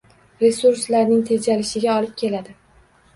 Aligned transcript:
Resurslarning 0.43 1.19
tejalishiga 1.27 1.91
olib 1.99 2.17
keladi. 2.23 2.57